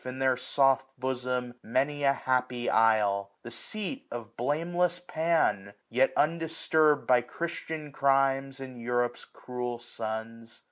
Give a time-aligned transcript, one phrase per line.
[0.03, 7.05] In their soft bosom, many a happy isle; The seat of blameless Pan, yet undisturb'd
[7.05, 10.59] By Christian crimes and Europe's cruel sons.